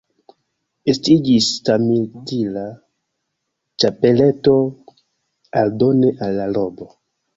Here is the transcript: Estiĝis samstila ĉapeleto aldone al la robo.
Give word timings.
Estiĝis 0.93 1.49
samstila 1.69 2.63
ĉapeleto 3.83 4.57
aldone 5.63 6.11
al 6.29 6.35
la 6.41 6.49
robo. 6.57 6.91